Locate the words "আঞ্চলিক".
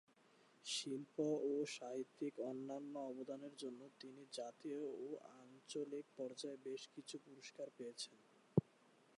5.37-6.05